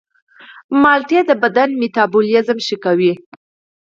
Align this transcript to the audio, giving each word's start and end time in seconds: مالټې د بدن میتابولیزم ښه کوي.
مالټې 0.81 1.19
د 1.29 1.31
بدن 1.43 1.69
میتابولیزم 1.81 2.57
ښه 2.65 2.77
کوي. 2.83 3.13